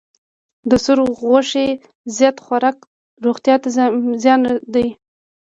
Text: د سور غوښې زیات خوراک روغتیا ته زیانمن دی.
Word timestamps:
د 0.69 0.71
سور 0.83 0.99
غوښې 1.19 1.67
زیات 2.17 2.37
خوراک 2.45 2.77
روغتیا 3.25 3.55
ته 3.61 3.67
زیانمن 4.23 4.55
دی. 4.73 4.87